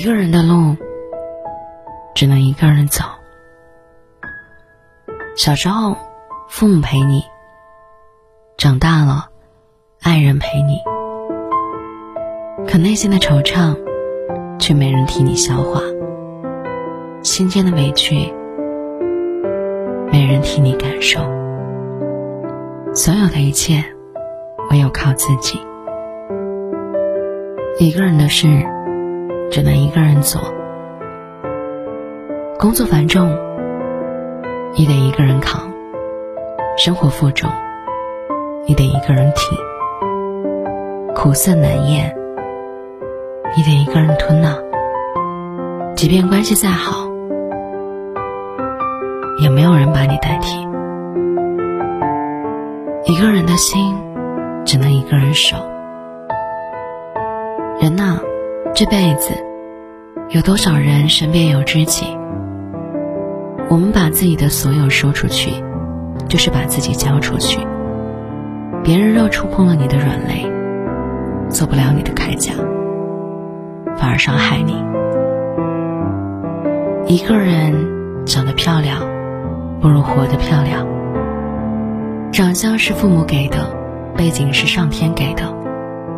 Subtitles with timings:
[0.00, 0.74] 一个人的路，
[2.14, 3.04] 只能一个人走。
[5.36, 5.94] 小时候，
[6.48, 7.20] 父母陪你；
[8.56, 9.28] 长大了，
[10.00, 10.78] 爱人陪你。
[12.66, 13.76] 可内心的惆怅，
[14.58, 15.82] 却没人替你消化；
[17.22, 18.32] 心间的委屈，
[20.10, 21.20] 没人替你感受。
[22.94, 23.84] 所有的一切，
[24.70, 25.60] 唯有靠自己。
[27.78, 28.66] 一个人的事。
[29.50, 30.40] 只能一个人做，
[32.56, 33.28] 工作繁重，
[34.76, 35.68] 你得一个人扛；
[36.78, 37.50] 生活负重，
[38.64, 39.58] 你得一个人挺；
[41.14, 42.14] 苦涩难咽，
[43.56, 44.56] 你得一个人吞呐。
[45.96, 47.08] 即便关系再好，
[49.42, 50.60] 也没有人把你代替。
[53.12, 53.96] 一个人的心，
[54.64, 55.56] 只能一个人守。
[57.80, 58.20] 人呐。
[58.80, 59.34] 这辈子，
[60.30, 62.16] 有多少人身边有知己？
[63.68, 65.52] 我们把自己的所有说出去，
[66.30, 67.60] 就是把自己交出去。
[68.82, 70.50] 别人若触碰了你的软肋，
[71.50, 72.54] 做不了你的铠甲，
[73.98, 74.72] 反而伤害你。
[77.06, 79.02] 一个人长得漂亮，
[79.82, 80.86] 不如活得漂亮。
[82.32, 83.58] 长相是父母给的，
[84.16, 85.54] 背景是上天给的，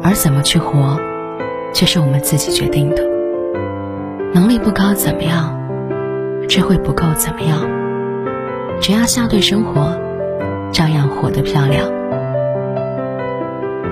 [0.05, 0.97] 而怎么去活？
[1.73, 3.03] 却是我们自己决定的。
[4.35, 5.59] 能力不高怎么样？
[6.49, 7.61] 智慧不够怎么样？
[8.81, 9.97] 只要笑对生活，
[10.73, 11.91] 照样活得漂亮。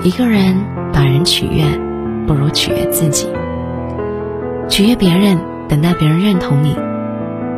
[0.02, 0.56] 一个人
[0.92, 1.64] 把人取悦，
[2.26, 3.30] 不如取悦自己。
[4.68, 6.76] 取悦别人，等待别人认同你，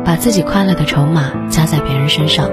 [0.03, 2.49] 把自己快乐的筹码加在别人身上，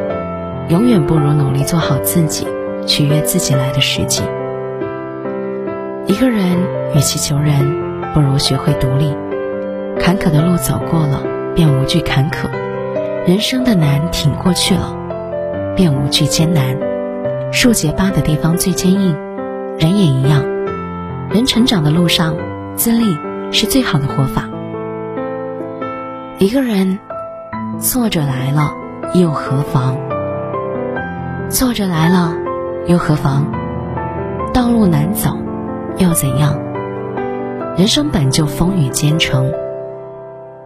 [0.69, 2.47] 永远不如努力做好自己，
[2.87, 4.23] 取悦自己来的实际。
[6.07, 6.59] 一个人
[6.95, 9.15] 与其求人，不如学会独立。
[9.99, 11.23] 坎坷的路走过了，
[11.55, 12.49] 便无惧坎坷；
[13.27, 14.97] 人生的难挺过去了，
[15.77, 16.77] 便无惧艰难。
[17.53, 19.17] 树结疤的地方最坚硬，
[19.79, 20.43] 人也一样。
[21.31, 22.35] 人成长的路上，
[22.77, 23.17] 自立
[23.53, 24.49] 是最好的活法。
[26.39, 26.99] 一个人，
[27.79, 28.73] 挫折来了
[29.15, 29.97] 又何妨？
[31.51, 32.35] 挫折来了
[32.87, 33.47] 又何妨？
[34.55, 35.37] 道路难走。
[36.01, 36.59] 又怎样？
[37.77, 39.53] 人生本就风雨兼程，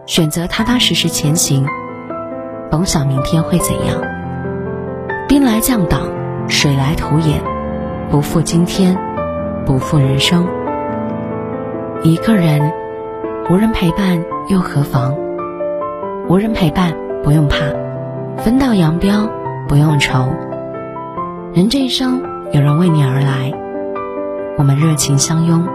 [0.05, 1.65] 选择踏踏实实前行，
[2.71, 4.01] 甭想明天会怎样。
[5.27, 6.03] 兵来将挡，
[6.47, 7.41] 水来土掩，
[8.09, 8.97] 不负今天，
[9.65, 10.47] 不负人生。
[12.01, 12.71] 一个人，
[13.49, 15.15] 无人陪伴又何妨？
[16.29, 16.93] 无人陪伴
[17.23, 17.57] 不用怕，
[18.37, 19.29] 分道扬镳
[19.67, 20.29] 不用愁。
[21.53, 22.21] 人这一生，
[22.53, 23.64] 有人为你而来。
[24.57, 25.67] 我们热情相拥，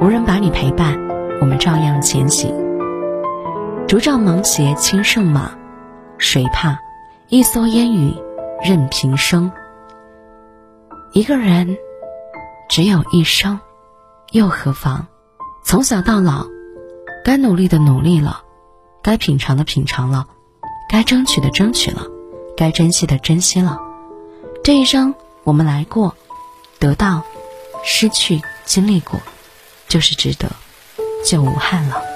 [0.00, 0.98] 无人把你陪伴，
[1.40, 2.52] 我们照样前行。
[3.86, 5.56] 竹杖芒鞋轻胜马，
[6.18, 6.76] 谁怕？
[7.28, 8.12] 一蓑烟雨
[8.64, 9.52] 任平生。
[11.12, 11.76] 一个人
[12.68, 13.60] 只有一生，
[14.32, 15.06] 又何妨？
[15.62, 16.46] 从小到老，
[17.24, 18.42] 该努力的努力了，
[19.02, 20.26] 该品尝的品尝了，
[20.88, 22.02] 该争取的争取了，
[22.56, 23.78] 该珍惜的珍惜了。
[24.64, 25.14] 这一生
[25.44, 26.16] 我们来过，
[26.80, 27.22] 得到。
[27.84, 29.20] 失去经历过，
[29.88, 30.50] 就是值得，
[31.24, 32.15] 就无憾了。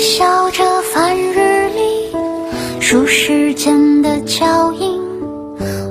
[0.00, 4.98] 笑着翻日历数时间的脚印，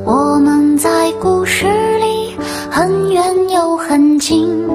[0.03, 1.67] 我们在故事
[1.99, 2.35] 里
[2.71, 4.67] 很远又很近，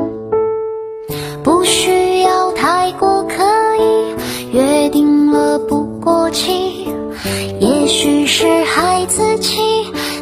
[1.43, 3.45] 不需要太过刻
[3.77, 6.87] 意，约定了不过期。
[7.59, 9.59] 也许是孩子气，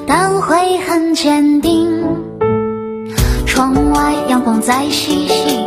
[0.06, 2.02] 但会很坚定。
[3.44, 5.66] 窗外阳光在嬉戏，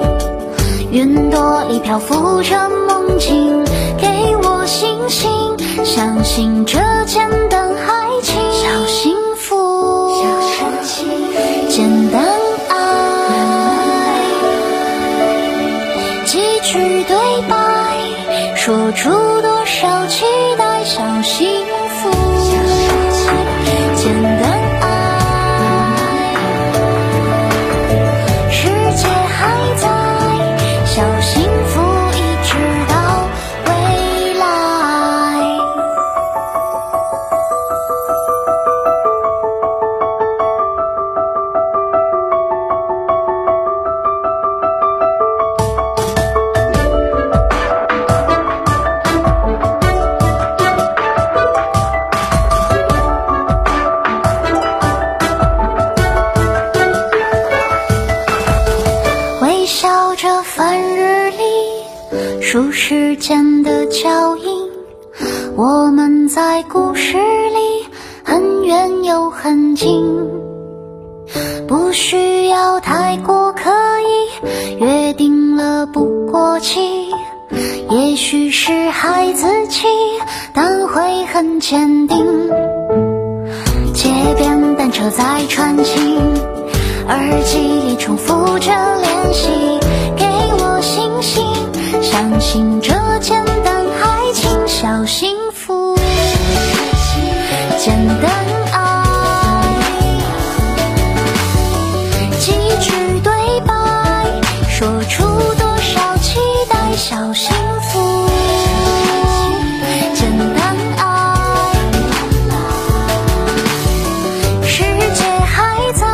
[0.96, 3.66] 云朵里漂浮着梦境，
[3.98, 4.08] 给
[4.38, 5.30] 我信心。
[5.84, 10.24] 相信这简单爱情，小幸福，小
[11.68, 12.24] 简单
[12.70, 12.74] 爱，
[16.26, 17.18] 几句对
[17.50, 19.10] 白，说出
[19.42, 20.26] 多少情
[62.56, 64.70] 数时间的脚印，
[65.58, 67.86] 我们在故事里
[68.24, 70.02] 很远又很近，
[71.68, 73.70] 不需要太过刻
[74.00, 77.12] 意，约定了不过期。
[77.90, 79.86] 也许是孩子气，
[80.54, 82.26] 但会很坚定。
[83.94, 86.22] 街边单车在穿行，
[87.10, 88.72] 耳机里重复着
[89.02, 89.75] 练习，
[92.56, 95.94] 相信这简单爱情小幸福，
[97.78, 98.32] 简单
[98.72, 99.76] 爱，
[102.40, 103.74] 几句对白，
[104.70, 105.26] 说出
[105.56, 108.30] 多少期待，小幸福，
[110.14, 111.04] 简单爱。
[114.64, 116.08] 世界还在，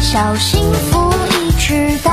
[0.00, 2.07] 小幸福一直到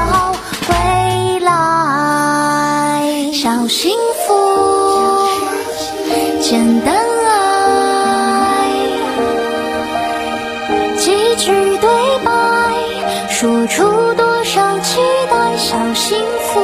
[13.45, 14.99] 白，说出多少期
[15.29, 15.55] 待。
[15.57, 16.59] 小幸福，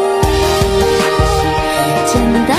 [2.07, 2.57] 简单